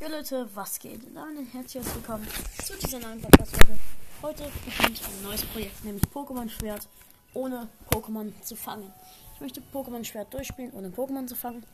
[0.00, 1.00] Jo Leute, was geht?
[1.12, 2.24] Damit herzlich willkommen
[2.64, 3.76] zu dieser neuen Podcast-Folge.
[4.22, 6.88] Heute beginnt ein neues Projekt, nämlich Pokémon Schwert
[7.34, 8.92] ohne Pokémon zu fangen.
[9.34, 11.66] Ich möchte Pokémon Schwert durchspielen, ohne Pokémon zu fangen.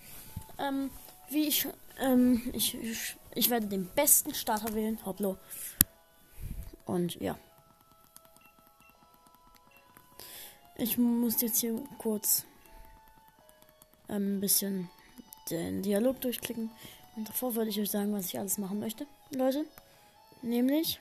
[0.58, 0.90] Ähm,
[1.29, 1.68] wie ich,
[2.00, 5.37] ähm, ich, ich, ich werde den besten Starter wählen, Hoplo.
[6.87, 7.37] Und ja.
[10.77, 12.47] Ich muss jetzt hier kurz
[14.09, 14.88] ähm, ein bisschen
[15.51, 16.70] den Dialog durchklicken.
[17.16, 19.64] Und davor würde ich euch sagen, was ich alles machen möchte, Leute.
[20.42, 21.00] Nämlich,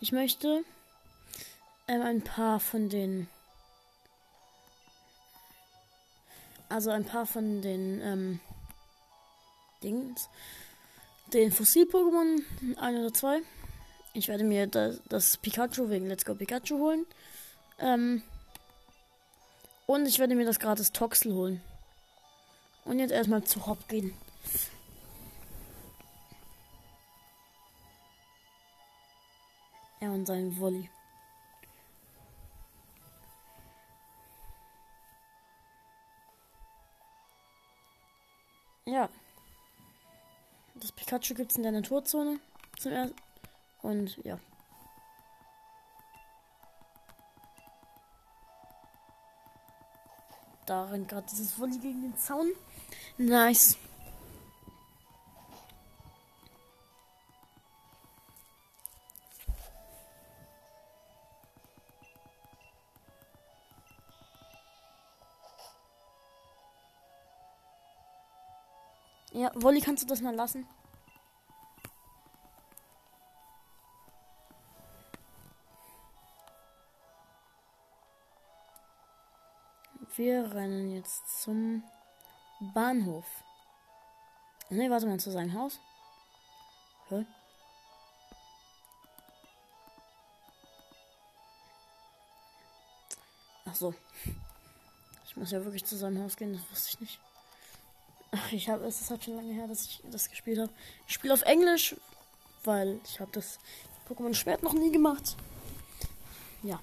[0.00, 0.64] ich möchte
[1.88, 3.28] ähm, ein paar von den,
[6.68, 8.40] also ein paar von den ähm,
[9.82, 10.28] Dings,
[11.32, 12.42] den Fossil-Pokémon,
[12.78, 13.40] ein oder zwei.
[14.12, 17.06] Ich werde mir das, das Pikachu wegen Let's Go Pikachu holen.
[17.78, 18.22] Ähm,
[19.86, 21.60] und ich werde mir das gratis Toxel holen.
[22.84, 24.14] Und jetzt erstmal zu Hop gehen.
[30.00, 30.88] Er und sein Volley.
[38.86, 39.08] Ja.
[40.74, 42.40] Das Pikachu gibt es in der Naturzone
[42.78, 43.16] zum ersten.
[43.82, 44.38] Und ja.
[50.66, 52.52] Da rennt gerade dieses Volley gegen den Zaun.
[53.18, 53.76] Nice.
[69.32, 70.66] Ja, Wolli, kannst du das mal lassen?
[80.16, 81.84] Wir rennen jetzt zum
[82.74, 83.24] Bahnhof.
[84.68, 85.78] Ne, warte mal, zu seinem Haus.
[87.08, 87.24] Hä?
[93.64, 93.94] Ach so.
[95.24, 97.29] Ich muss ja wirklich zu seinem Haus gehen, das wusste ich nicht.
[98.52, 100.72] Ich habe es ist halt schon lange her, dass ich das gespielt habe.
[101.06, 101.96] Ich spiele auf Englisch,
[102.64, 103.58] weil ich habe das
[104.08, 105.36] Pokémon Schwert noch nie gemacht.
[106.62, 106.80] Ja.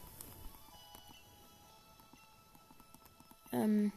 [3.51, 3.91] Ähm.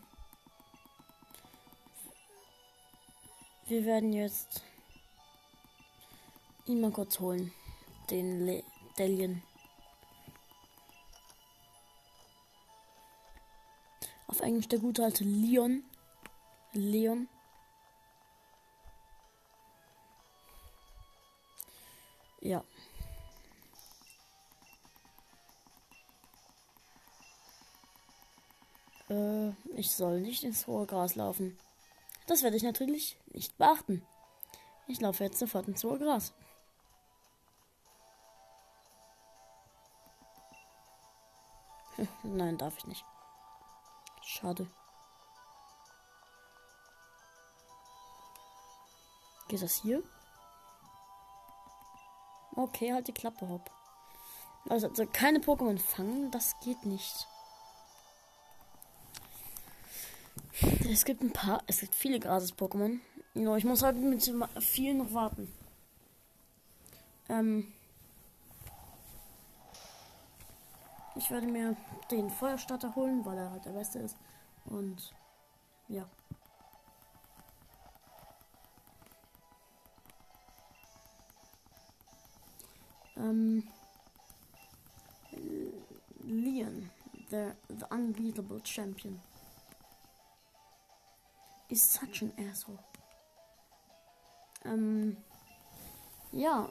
[3.66, 4.62] Wir werden jetzt
[6.66, 7.52] ihn mal kurz holen.
[8.10, 8.64] Den Le
[8.98, 9.42] Delien.
[14.26, 15.84] Auf Englisch der gute alte Leon.
[16.72, 17.28] Leon.
[29.10, 31.58] Äh, ich soll nicht ins hohe Gras laufen.
[32.26, 34.06] Das werde ich natürlich nicht beachten.
[34.86, 36.32] Ich laufe jetzt sofort ins hohe Gras.
[42.22, 43.04] Nein, darf ich nicht.
[44.22, 44.66] Schade.
[49.48, 50.02] Geht das hier?
[52.54, 53.70] Okay, halt die Klappe, hopp.
[54.68, 57.26] Also, also keine Pokémon fangen, das geht nicht.
[60.92, 62.98] Es gibt ein paar, es gibt viele Gratis-Pokémon.
[63.34, 64.28] Ja, ich muss halt mit
[64.58, 65.46] vielen noch warten.
[67.28, 67.72] Ähm,
[71.14, 71.76] ich werde mir
[72.10, 74.16] den Feuerstarter holen, weil er halt der beste ist.
[74.64, 75.14] Und
[75.86, 76.08] ja.
[83.14, 83.62] Um,
[86.24, 86.90] Leon,
[87.30, 89.20] the, the unbeatable champion,
[91.70, 92.78] is such an asshole.
[94.64, 95.16] Ähm,
[96.32, 96.68] ja,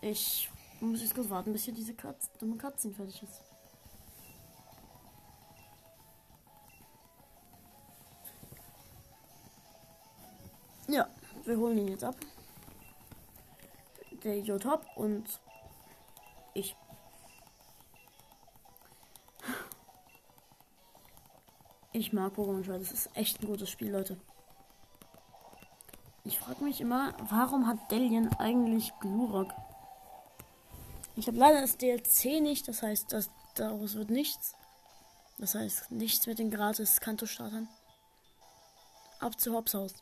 [0.00, 0.50] ich
[0.80, 3.42] muss jetzt kurz warten, bis hier diese Katz, dumme Katzen fertig ist.
[10.88, 11.08] Ja,
[11.44, 12.16] wir holen ihn jetzt ab.
[14.24, 15.40] Der Idiot Hop und
[16.54, 16.76] ich.
[22.02, 22.80] Ich mag Pokémon Schwert.
[22.80, 24.16] Das ist echt ein gutes Spiel, Leute.
[26.24, 29.54] Ich frage mich immer, warum hat Delian eigentlich Glurak?
[31.14, 34.56] Ich habe leider das DLC nicht, das heißt, dass daraus wird nichts.
[35.38, 37.68] Das heißt, nichts mit den gratis Kanto-Startern.
[39.20, 39.94] Ab zu Hops Haus.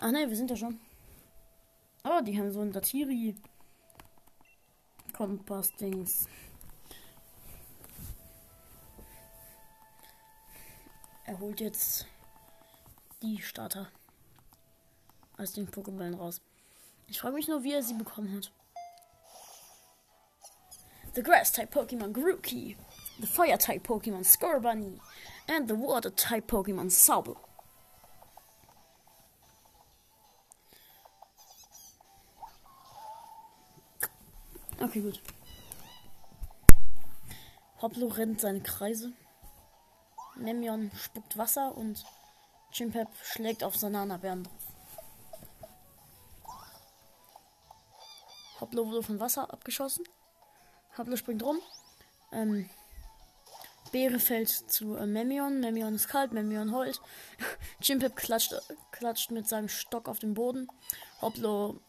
[0.00, 0.80] Ach ne, wir sind ja schon.
[2.02, 3.36] Oh, die haben so ein Datiri.
[11.28, 12.06] Er holt jetzt
[13.20, 13.86] die Starter
[15.36, 16.40] aus den Pokémon raus.
[17.06, 18.50] Ich frage mich nur, wie er sie bekommen hat.
[21.14, 22.76] The Grass-type Pokémon Grookey,
[23.20, 24.98] the Fire-type Pokémon Scorbunny,
[25.46, 27.36] and the Water-type Pokémon Sobble.
[34.80, 35.20] Okay, gut.
[37.82, 39.12] Hoplo rennt seine Kreise.
[40.38, 42.04] Nemion spuckt Wasser und
[42.70, 44.68] Chimpep schlägt auf Sanana-Bären drauf.
[48.60, 50.04] Hoplo wurde von Wasser abgeschossen.
[50.96, 51.60] Hoplo springt rum.
[52.32, 52.68] Ähm,
[53.92, 55.60] Beere fällt zu äh, Memion.
[55.60, 57.00] Memion ist kalt, Memion heult.
[57.80, 58.54] Chimpep klatscht,
[58.90, 60.68] klatscht mit seinem Stock auf den Boden.
[61.22, 61.80] Hoplo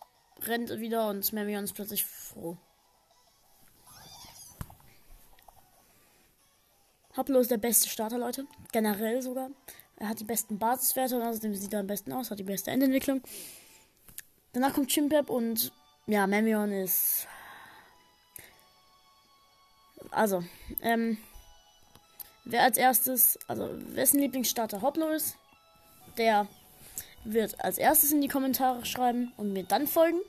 [0.42, 2.58] rennt wieder und Memion ist plötzlich froh.
[7.18, 8.46] Hoplo ist der beste Starter, Leute.
[8.72, 9.50] Generell sogar.
[9.98, 12.72] Er hat die besten Basiswerte und außerdem sieht er am besten aus, hat die beste
[12.72, 13.22] Endentwicklung.
[14.54, 15.72] Danach kommt Chimpep und
[16.08, 17.28] ja, Memion ist.
[20.12, 20.44] Also,
[20.82, 21.18] ähm,
[22.46, 25.36] wer als erstes, also wessen Lieblingsstarter Hoplo ist,
[26.18, 26.48] der
[27.26, 30.20] wird als erstes in die Kommentare schreiben und mir dann folgen.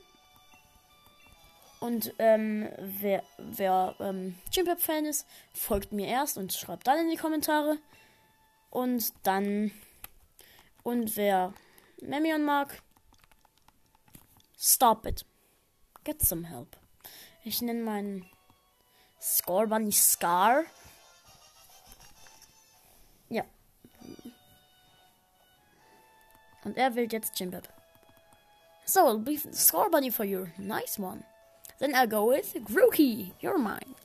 [1.81, 7.17] Und ähm, wer, wer ähm, Chimpep-Fan ist, folgt mir erst und schreibt dann in die
[7.17, 7.79] Kommentare.
[8.69, 9.71] Und dann.
[10.83, 11.53] Und wer
[11.99, 12.83] Memion mag,
[14.59, 15.25] stop it.
[16.03, 16.77] Get some help.
[17.43, 18.29] Ich nenne meinen
[19.19, 20.65] Score Bunny Scar.
[23.29, 23.43] Ja.
[26.63, 27.67] Und er wählt jetzt Chimpep.
[28.85, 30.45] So, it'll be Score Bunny for you.
[30.59, 31.23] Nice one.
[31.81, 33.31] Then I'll go with Grookey.
[33.41, 33.95] You're mine.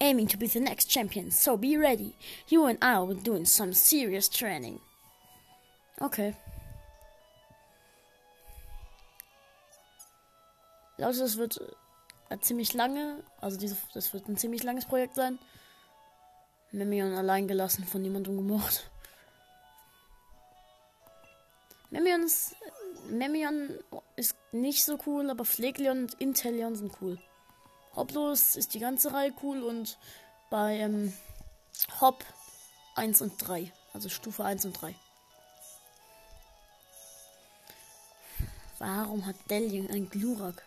[0.00, 2.14] Aiming to be the next champion, so be ready.
[2.48, 4.78] You and I will be doing some serious training.
[6.00, 6.34] Okay.
[10.96, 11.60] Leute, das wird
[12.30, 15.40] äh, ziemlich lange, also diese, das wird ein ziemlich langes Projekt sein.
[16.70, 18.88] Memion allein gelassen, von niemandem gemocht.
[21.90, 22.54] Memion ist
[23.08, 23.78] Memion
[24.16, 27.18] ist nicht so cool, aber Phlegleon und Inteleon sind cool.
[27.94, 29.98] Hoplos ist die ganze Reihe cool und
[30.50, 31.12] bei ähm,
[32.00, 32.24] Hop
[32.96, 33.72] 1 und 3.
[33.92, 34.94] Also Stufe 1 und 3.
[38.78, 40.62] Warum hat Delian ein Glurak?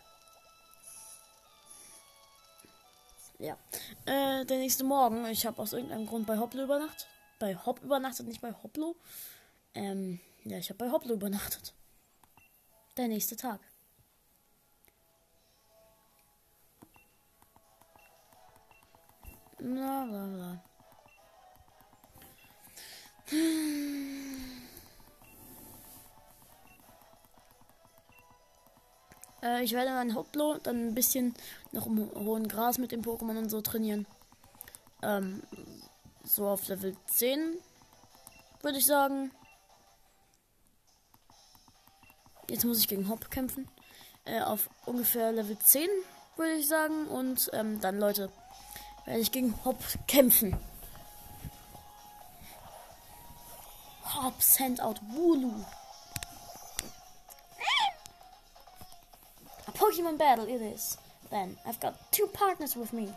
[3.40, 3.58] Ja.
[4.06, 5.26] Äh, der nächste Morgen.
[5.26, 7.08] Ich habe aus irgendeinem Grund bei Hoplo übernachtet.
[7.40, 8.96] Bei Hop übernachtet, nicht bei Hoplo.
[9.74, 11.74] Ähm, ja, ich habe bei Hoplo übernachtet
[12.98, 13.60] der nächste Tag.
[19.58, 20.64] Bla bla bla.
[29.42, 31.34] Äh, ich werde mein Hoplo dann ein bisschen
[31.72, 34.06] noch im hohen Gras mit dem Pokémon und so trainieren.
[35.02, 35.44] Ähm,
[36.24, 37.58] so auf Level 10
[38.62, 39.32] würde ich sagen.
[42.50, 43.68] Jetzt muss ich gegen Hop kämpfen.
[44.26, 45.88] Äh, auf ungefähr Level 10,
[46.36, 47.08] würde ich sagen.
[47.08, 48.30] Und ähm, dann, Leute,
[49.06, 49.78] werde ich gegen Hop
[50.08, 50.58] kämpfen.
[54.16, 55.66] Hop send out Wooloo.
[59.68, 60.98] A Pokemon battle it is.
[61.30, 63.14] Then I've got two partners with me.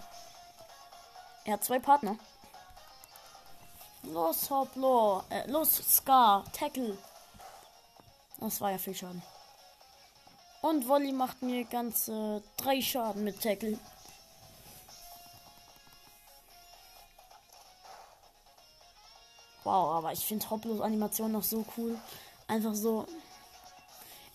[1.45, 2.17] Er hat zwei Partner.
[4.03, 5.23] Los, Hoplo.
[5.31, 6.45] Äh, los, Scar.
[6.53, 6.97] Tackle.
[8.41, 9.23] Das war ja viel Schaden.
[10.63, 13.79] Und Wolli macht mir ganze drei Schaden mit Tackle.
[19.65, 21.99] Wow, aber ich finde Hoplos Animation noch so cool.
[22.47, 23.07] Einfach so.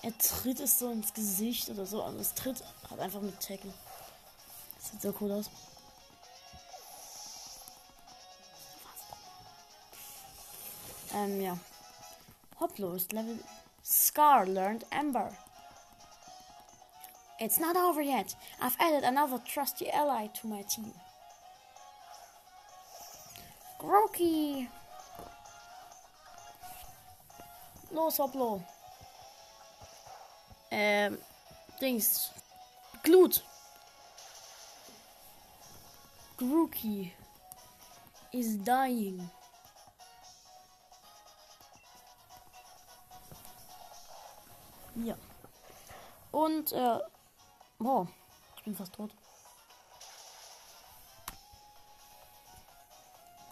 [0.01, 2.03] Er tritt es so ins Gesicht oder so.
[2.03, 3.73] Also es tritt halt einfach mit Tackle.
[4.75, 5.49] Das sieht so cool aus.
[11.15, 11.57] Ähm, ja.
[12.59, 13.39] Hoplo ist Level
[13.83, 15.29] Scar learned Ember.
[17.39, 18.33] It's not over yet.
[18.61, 20.93] I've added another trusty ally to my team.
[23.79, 24.69] Grookey!
[27.91, 28.63] Los, Hoplo.
[30.71, 31.19] Ähm, um,
[31.79, 32.31] Dings.
[33.03, 33.43] Glut.
[36.37, 37.11] Grookey
[38.33, 39.29] is dying.
[44.95, 45.15] Ja.
[46.31, 46.99] Und, äh,
[47.79, 48.07] boah,
[48.57, 49.11] ich bin fast tot.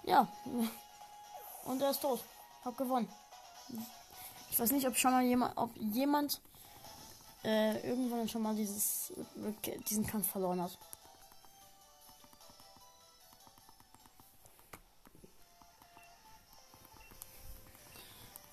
[0.04, 0.28] Ja.
[1.66, 2.24] Und er ist tot.
[2.66, 3.08] Hab gewonnen.
[4.50, 6.42] Ich weiß nicht, ob schon mal jemand, ob jemand
[7.44, 10.78] äh, irgendwann schon mal dieses, äh, diesen Kampf verloren hat.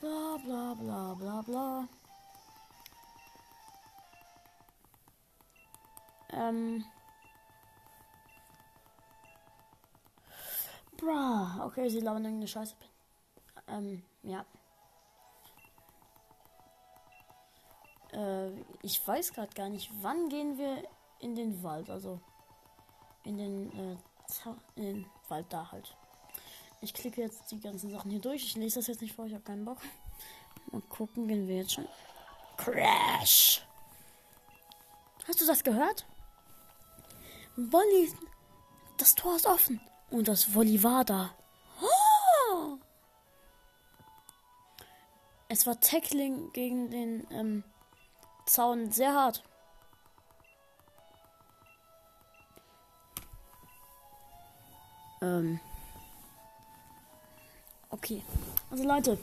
[0.00, 1.88] Bla bla bla bla bla.
[6.32, 6.84] Ähm.
[10.96, 11.64] Bra.
[11.66, 12.74] Okay, sie labern irgendeine Scheiße.
[13.68, 14.44] Ähm, ja.
[18.12, 18.50] Äh,
[18.82, 20.82] ich weiß gerade gar nicht, wann gehen wir
[21.20, 22.20] in den Wald, also
[23.24, 23.96] in den, äh,
[24.76, 25.94] in den Wald da halt.
[26.80, 28.44] Ich klicke jetzt die ganzen Sachen hier durch.
[28.44, 29.78] Ich lese das jetzt nicht vor, ich habe keinen Bock.
[30.70, 31.88] Mal gucken, gehen wir jetzt schon.
[32.56, 33.64] Crash!
[35.26, 36.06] Hast du das gehört?
[37.58, 38.14] Wolli,
[38.98, 39.80] das Tor ist offen.
[40.10, 41.34] Und das Wolli war da.
[41.82, 42.78] Oh!
[45.48, 47.64] Es war Tackling gegen den ähm,
[48.46, 49.42] Zaun sehr hart.
[55.20, 55.58] Ähm.
[57.90, 58.22] Okay.
[58.70, 59.18] Also Leute,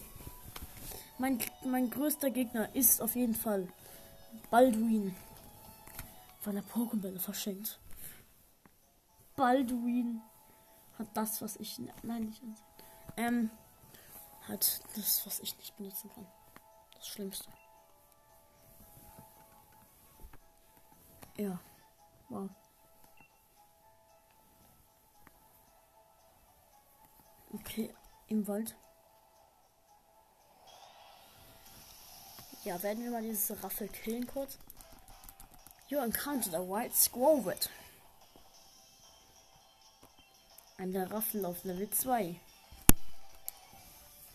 [1.20, 3.70] mein, mein größter Gegner ist auf jeden Fall
[4.51, 5.15] Balduin.
[6.42, 7.80] Von der Pokébälle verschenkt.
[9.36, 10.22] Balduin
[10.98, 11.80] hat das, was ich.
[12.04, 12.42] Nein, nicht.
[13.18, 13.51] Ähm.
[14.48, 16.27] Hat das, was ich nicht benutzen kann.
[16.94, 17.50] Das Schlimmste.
[21.38, 21.60] Ja.
[22.30, 22.50] Wow.
[27.54, 27.94] Okay,
[28.27, 28.75] im Wald.
[32.63, 34.58] Ja, werden wir mal dieses Raffel killen kurz.
[35.88, 37.70] You encountered a white squowit.
[40.92, 42.36] Der Raffel auf Level 2.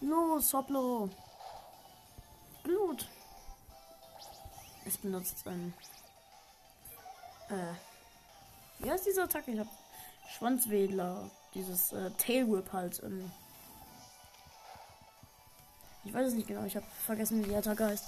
[0.00, 1.08] Los, Hoplo.
[2.64, 3.08] Blut.
[4.84, 5.72] Es benutzt ein.
[7.50, 7.74] Ähm, äh.
[8.80, 9.52] Wie heißt diese Attacke?
[9.52, 9.68] Ich hab
[10.28, 11.30] Schwanzwedler.
[11.54, 13.00] Dieses äh, Tail Whip halt.
[13.04, 13.30] Ähm,
[16.04, 16.64] ich weiß es nicht genau.
[16.64, 18.06] Ich habe vergessen, wie die Attacke heißt.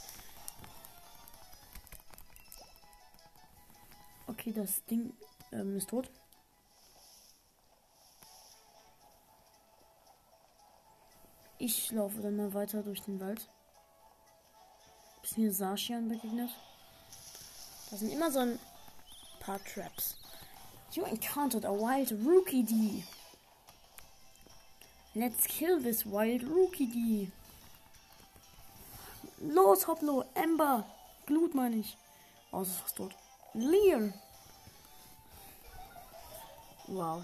[4.27, 5.13] Okay, das Ding
[5.53, 6.11] ähm, ist tot.
[11.65, 13.47] Ich laufe dann mal weiter durch den Wald.
[15.21, 16.51] Bis mir Sashian begegnet.
[17.89, 18.59] Da sind immer so ein
[19.39, 20.17] paar Traps.
[20.91, 23.05] You encountered a wild Rookie D.
[25.15, 27.31] Let's kill this wild Rookie D.
[29.39, 30.85] Los, Hoplo, Ember.
[31.27, 31.97] Glut meine ich.
[32.51, 33.15] Oh, ist fast tot.
[33.55, 34.13] Lear.
[36.89, 37.23] Wow.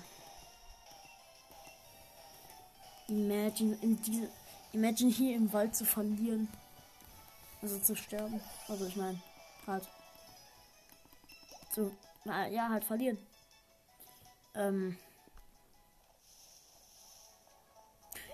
[3.08, 4.28] Imagine in diese.
[4.72, 6.48] Imagine hier im Wald zu verlieren.
[7.62, 8.40] Also zu sterben.
[8.68, 9.20] Also ich meine,
[9.66, 9.88] halt.
[11.72, 11.96] Zu.
[12.24, 13.18] Na ja, halt verlieren.
[14.54, 14.96] Ähm.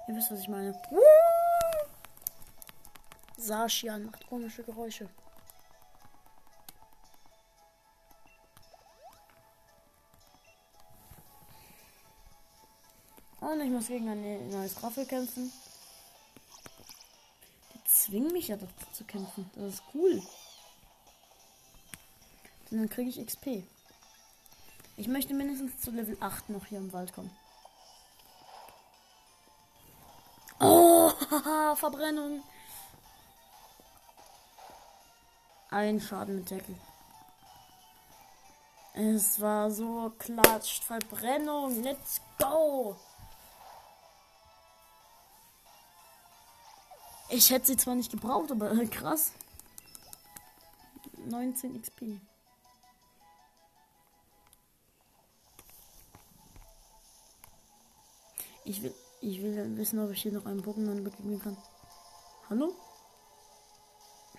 [0.08, 0.80] Ihr wisst, was ich meine.
[3.36, 5.08] Sashian macht komische Geräusche.
[13.84, 15.52] Muss gegen ein neues Raffel kämpfen.
[17.74, 19.50] Die zwingen mich ja dazu zu kämpfen.
[19.54, 20.22] Das ist cool.
[22.70, 23.62] Und dann kriege ich XP.
[24.96, 27.30] Ich möchte mindestens zu Level 8 noch hier im Wald kommen.
[30.60, 32.42] Oh, haha, Verbrennung.
[35.70, 36.74] Ein Schaden mit Deckel.
[38.94, 40.84] Es war so klatscht.
[40.84, 41.82] Verbrennung.
[41.82, 42.96] Let's go.
[47.28, 49.32] Ich hätte sie zwar nicht gebraucht, aber äh, krass.
[51.26, 52.20] 19 XP.
[58.64, 61.56] Ich will, ich will wissen, ob ich hier noch einen Pokémon begegnen kann.
[62.48, 62.74] Hallo?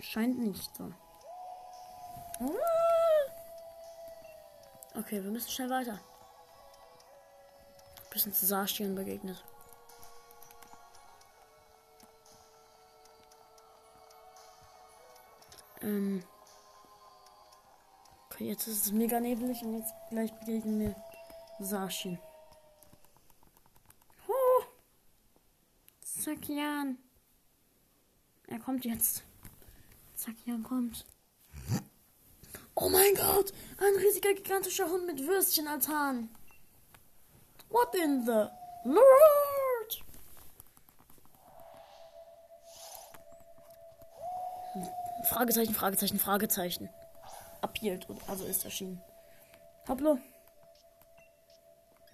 [0.00, 0.92] Scheint nicht so.
[4.94, 6.00] Okay, wir müssen schnell weiter.
[8.10, 9.44] Bis uns Sarschian begegnet.
[15.86, 16.22] Ähm.
[18.26, 20.96] Okay, jetzt ist es mega nebelig und jetzt gleich begegnen wir
[21.60, 22.18] Sashin.
[24.26, 24.64] Huh!
[26.00, 26.98] Zakian.
[28.48, 29.22] Er kommt jetzt.
[30.16, 31.06] Zakian kommt.
[32.74, 33.52] Oh mein Gott!
[33.78, 36.28] Ein riesiger, gigantischer Hund mit Würstchen als Hahn.
[37.70, 38.48] What in the
[38.84, 39.45] Lord?
[45.36, 46.88] Fragezeichen, Fragezeichen, Fragezeichen.
[47.60, 49.02] Appealed, also ist erschienen.
[49.84, 50.18] Pablo.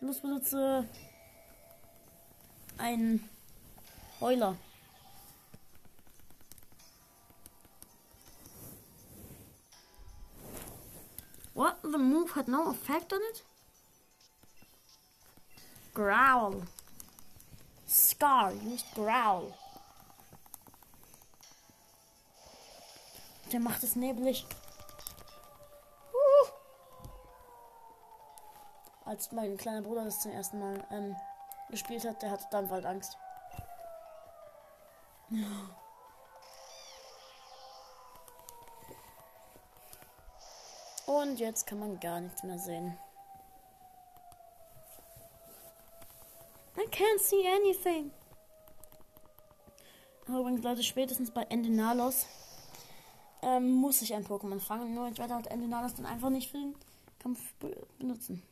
[0.01, 0.89] Los, benutze
[2.79, 3.23] ein
[4.21, 4.57] Heuler.
[11.55, 11.77] What?
[11.85, 13.45] The move had no effect on it?
[15.95, 16.65] Growl.
[17.87, 19.55] Scar, nicht Growl.
[23.53, 24.47] Der macht es neblig.
[26.13, 26.49] Uh.
[29.05, 31.15] Als mein kleiner Bruder das zum ersten Mal ähm,
[31.69, 33.19] gespielt hat, der hatte dann bald Angst.
[41.07, 42.99] Und jetzt kann man gar nichts mehr sehen.
[46.79, 48.11] I can't see anything.
[50.27, 52.27] Aber übrigens, Leute, spätestens bei Endenalos
[53.43, 54.95] ähm, muss ich ein Pokémon fangen.
[54.95, 56.75] Nur ich werde halt Endenalos dann einfach nicht für den
[57.19, 58.43] Kampf be benutzen.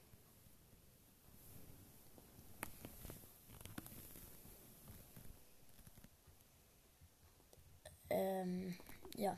[8.11, 8.75] Ähm,
[9.17, 9.37] ja.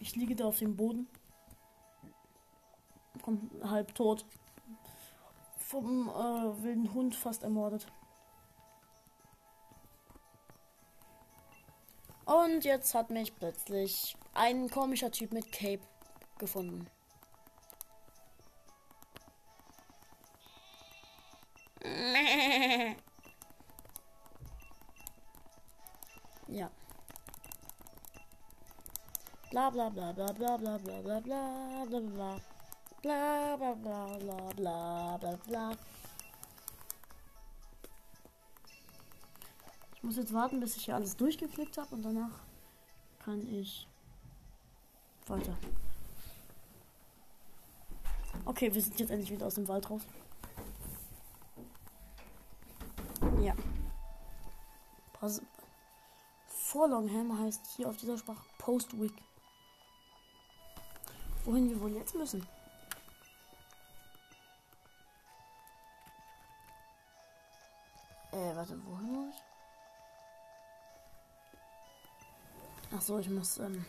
[0.00, 1.06] Ich liege da auf dem Boden.
[3.22, 4.26] Komm, halb tot.
[5.58, 7.86] Vom äh, wilden Hund fast ermordet.
[12.24, 15.82] Und jetzt hat mich plötzlich ein komischer Typ mit Cape
[16.38, 16.88] gefunden.
[26.48, 26.70] Ja.
[29.50, 32.00] Bla bla bla bla bla bla bla bla bla bla bla
[33.02, 35.76] bla bla bla bla bla bla bla
[40.04, 42.30] muss jetzt warten, bis ich hier alles durchgeklickt habe und danach
[43.24, 43.88] kann ich
[45.26, 45.56] weiter.
[48.44, 50.02] Okay, wir sind jetzt endlich wieder aus dem Wald raus.
[53.40, 53.54] Ja.
[55.14, 55.40] Pas
[56.48, 59.14] Vorlongham heißt hier auf dieser Sprache Postwick.
[61.44, 62.46] Wohin wir wohl jetzt müssen?
[68.32, 69.13] Äh, warte, wohin
[72.96, 73.84] Ach so, ich muss ähm,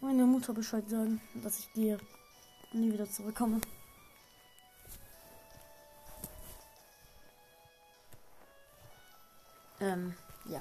[0.00, 1.98] meiner Mutter Bescheid sagen, dass ich und
[2.72, 3.58] nie wieder zurückkomme.
[9.80, 10.14] Ähm,
[10.44, 10.60] ja.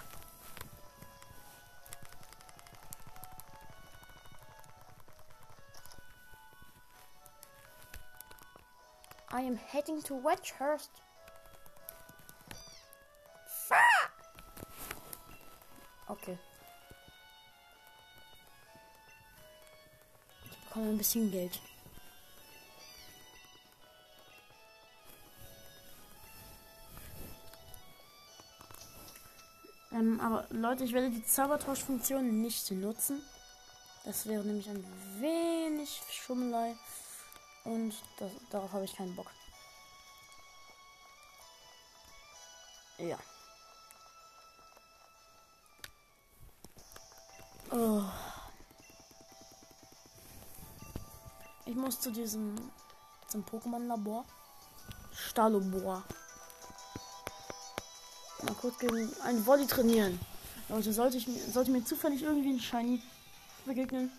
[9.32, 10.92] I am heading to Wedgehurst.
[16.08, 16.40] Okay.
[20.80, 21.60] Ich bekomme ein bisschen Geld.
[29.92, 33.22] Ähm, aber Leute, ich werde die Zaubertauschfunktion nicht nutzen.
[34.06, 34.86] Das wäre nämlich ein
[35.20, 36.78] wenig Schummelei.
[37.66, 39.30] Und das, darauf habe ich keinen Bock.
[43.00, 43.18] Ja.
[47.72, 48.19] Oh.
[51.70, 52.56] Ich muss zu diesem
[53.28, 54.26] zum Pokémon-Labor.
[55.14, 56.04] Stalobor.
[58.42, 60.20] Mal kurz gegen einen Volley trainieren.
[60.68, 63.04] Leute, sollte, ich, sollte mir zufällig irgendwie ein Shiny
[63.68, 64.12] begegnen,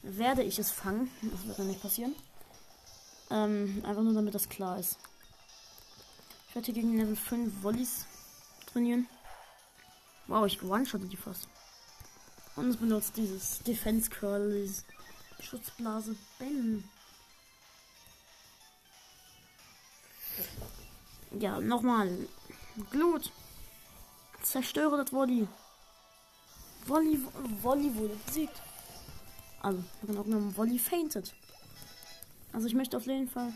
[0.00, 1.10] werde ich es fangen.
[1.20, 2.14] Das wird dann nicht passieren.
[3.28, 4.96] Ähm, einfach nur damit das klar ist.
[6.48, 8.06] Ich werde hier gegen Level 5 Volleys
[8.72, 9.06] trainieren.
[10.28, 11.46] Wow, ich one-shotte die fast.
[12.56, 14.84] Und es benutzt dieses Defense Curl, dieses
[15.42, 16.16] Schutzblase.
[16.38, 16.84] Bang.
[21.38, 22.28] Ja, nochmal.
[22.90, 23.32] Glut.
[24.42, 25.46] Zerstöre das Volley.
[26.86, 27.20] Volley,
[27.62, 28.62] Volley wurde besiegt.
[29.62, 31.34] Also, auch noch Volley fainted.
[32.52, 33.52] Also ich möchte auf jeden Fall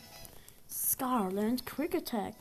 [0.70, 2.35] Scarland Quick Attack.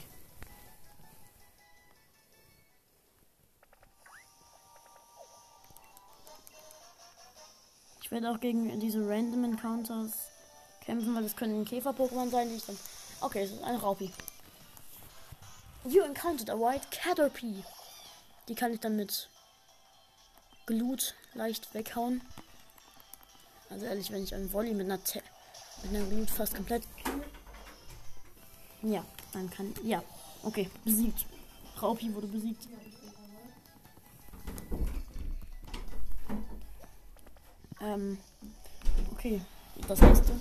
[8.13, 10.12] Werde auch gegen diese Random Encounters
[10.86, 12.78] kämpfen, weil es können Käfer-Pokémon sein, die ich dann.
[13.21, 14.12] Okay, es ist ein Raupi.
[15.86, 17.63] You encountered a white Caterpie.
[18.47, 19.30] Die kann ich dann mit
[20.65, 22.21] Glut leicht weghauen.
[23.69, 25.21] Also ehrlich, wenn ich einen Volley mit einer Te
[25.82, 26.84] mit einer Glut fast komplett.
[28.84, 29.73] Ja, dann kann.
[29.84, 30.04] Ja,
[30.43, 31.26] okay, besiegt.
[31.82, 32.67] Raupi wurde besiegt.
[37.83, 38.17] Ähm,
[39.11, 39.41] okay.
[39.87, 40.31] Das nächste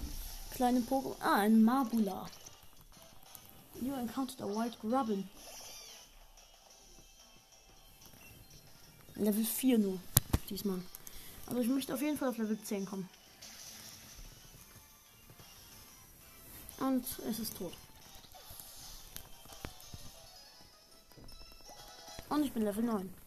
[0.53, 1.17] kleine Pokémon.
[1.21, 2.27] Ah, ein Marbula.
[3.81, 5.29] You encountered a white Grubbin.
[9.17, 9.99] Level 4 nur.
[10.49, 10.81] Diesmal.
[11.47, 13.09] Aber ich möchte auf jeden Fall auf Level 10 kommen.
[16.79, 17.73] Und es ist tot.
[22.29, 23.22] Und ich bin Level 9.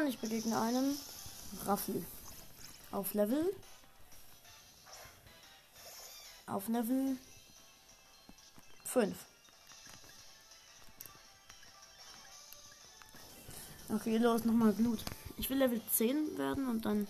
[0.00, 0.96] Und ich begegne einem
[1.66, 2.06] Raffel.
[2.90, 3.54] Auf Level.
[6.46, 7.18] Auf Level
[8.86, 9.14] 5.
[13.90, 15.00] Okay, los, nochmal Blut.
[15.36, 17.06] Ich will Level 10 werden und dann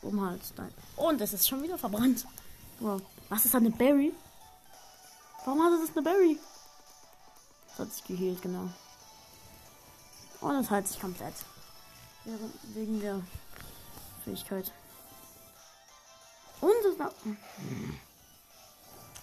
[0.00, 0.72] oben halt dein.
[0.96, 2.24] Und es ist schon wieder verbrannt.
[2.78, 3.02] Wow.
[3.28, 4.14] Was ist eine Berry?
[5.44, 6.38] Warum hat es eine Berry?
[7.68, 8.70] Das hat sich geheilt, genau.
[10.40, 11.34] Und es heilt sich komplett.
[12.74, 13.20] Wegen der
[14.24, 14.72] Fähigkeit.
[16.60, 17.12] Und es war.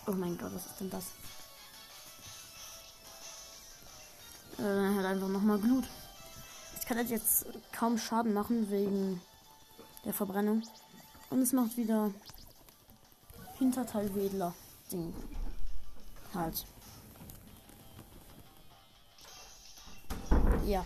[0.07, 1.05] Oh mein Gott, was ist denn das?
[4.59, 5.85] Äh, er hat einfach nochmal Glut.
[6.79, 9.21] Ich kann halt jetzt kaum Schaden machen wegen
[10.05, 10.63] der Verbrennung.
[11.29, 12.11] Und es macht wieder
[13.57, 14.53] Hinterteilwedler
[14.91, 15.13] Ding.
[16.33, 16.65] Halt.
[20.65, 20.85] Ja.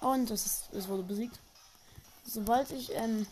[0.00, 1.38] Und es, ist, es wurde besiegt.
[2.24, 3.26] Sobald ich ähm,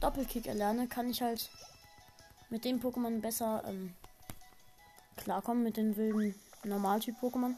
[0.00, 1.50] Doppelkick erlerne, kann ich halt
[2.50, 3.94] mit dem Pokémon besser ähm,
[5.16, 7.54] klarkommen, mit den wilden Normaltyp-Pokémon.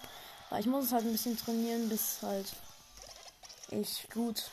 [0.50, 2.52] Weil ich muss es halt ein bisschen trainieren, bis halt
[3.70, 4.50] ich gut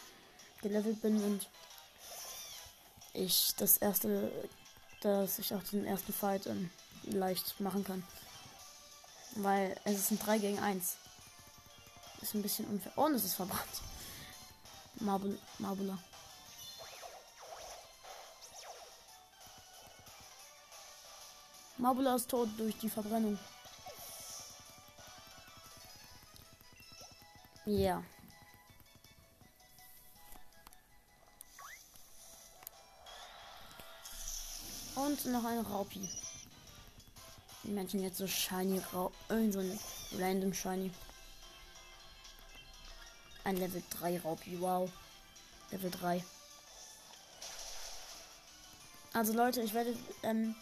[0.61, 1.47] gelevelt bin und
[3.13, 4.31] ich das erste,
[5.01, 6.69] dass ich auch den ersten Fight ähm,
[7.03, 8.03] leicht machen kann.
[9.35, 10.97] Weil es ist ein 3 gegen 1.
[12.23, 12.93] Ist ein bisschen unfair.
[12.95, 13.81] Oh, und es ist verbrannt.
[15.01, 15.99] Marble, Marbula.
[21.77, 23.37] Marbula ist tot durch die Verbrennung.
[27.65, 28.01] Ja.
[34.95, 36.09] Und noch ein Raupi.
[37.63, 39.11] Die Menschen jetzt so shiny Rau.
[39.27, 39.77] Irgend so ein
[40.17, 40.89] random shiny.
[43.43, 44.89] Ein Level 3 Raupi, wow.
[45.71, 46.23] Level 3.
[49.13, 50.55] Also Leute, ich werde, ähm,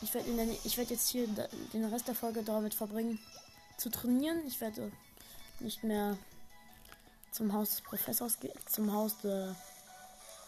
[0.00, 1.26] ich werde in der, ich werde jetzt hier
[1.72, 3.18] den Rest der Folge damit verbringen,
[3.78, 4.46] zu trainieren.
[4.46, 4.92] Ich werde
[5.60, 6.16] nicht mehr
[7.32, 9.56] zum Haus des Professors gehen, zum Haus der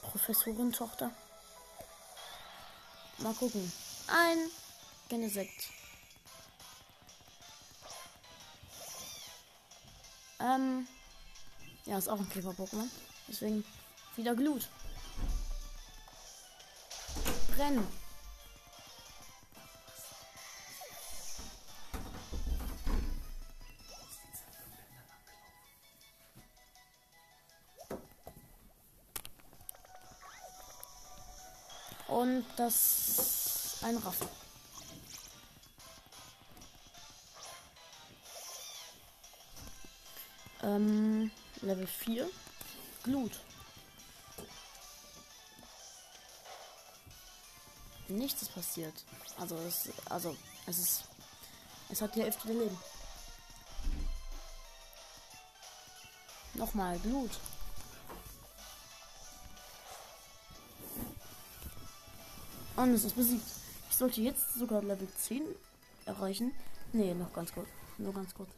[0.03, 1.11] Professorentochter.
[3.19, 3.73] Mal gucken.
[4.07, 4.39] Ein
[5.09, 5.69] Genesekt.
[10.41, 10.87] Ähm,
[11.89, 12.89] ja, ist auch ein Käfer-Pokémon.
[13.29, 13.65] Deswegen
[14.15, 14.69] wieder Glut.
[17.57, 17.87] Brennen.
[32.09, 34.29] Und das ein Raffel.
[40.63, 41.31] Ähm,
[41.63, 42.29] Level 4.
[43.03, 43.33] Glut.
[48.09, 49.05] Nichts ist passiert.
[49.39, 51.05] Also es, also es ist,
[51.91, 52.79] es hat die Hälfte der Leben.
[56.55, 57.31] Nochmal Glut.
[62.77, 63.47] Und es ist besiegt.
[63.91, 65.43] Ich sollte jetzt sogar Level 10
[66.07, 66.55] erreichen.
[66.93, 67.69] Nee, noch ganz kurz.
[67.99, 68.51] Nur ganz kurz.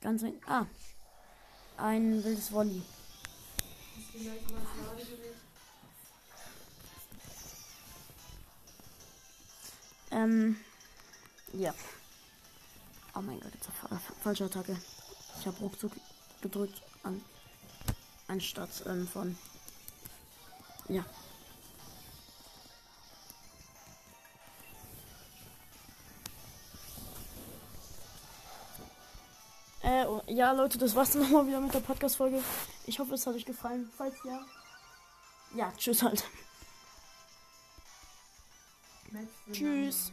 [0.00, 0.34] Ganz ein.
[0.46, 0.66] Ah.
[1.82, 2.80] Ein wildes Volley.
[10.12, 10.60] Ähm.
[11.54, 11.74] Ja.
[13.16, 14.80] Oh mein Gott, jetzt eine falsche Attacke.
[15.40, 15.90] Ich habe ruckzuck
[16.40, 17.20] gedrückt an.
[18.28, 19.36] Anstatt ähm, von.
[20.88, 21.04] Ja.
[30.32, 32.42] Ja, Leute, das war's dann nochmal wieder mit der Podcast-Folge.
[32.86, 33.90] Ich hoffe, es hat euch gefallen.
[33.96, 34.40] Falls ja.
[35.54, 36.24] Ja, tschüss halt.
[39.52, 40.10] Tschüss.